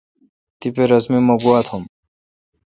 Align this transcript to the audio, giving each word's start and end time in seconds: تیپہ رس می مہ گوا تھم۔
تیپہ 0.59 0.83
رس 0.89 1.05
می 1.11 1.19
مہ 1.27 1.35
گوا 1.41 1.59
تھم۔ 1.67 1.83